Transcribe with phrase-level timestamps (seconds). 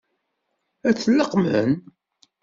[0.87, 1.71] Ad t-leqqmen?